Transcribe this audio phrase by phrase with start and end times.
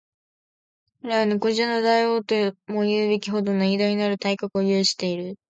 [1.03, 2.33] 彼は猫中の大王と
[2.65, 5.35] も云うべきほどの偉大なる体格を有している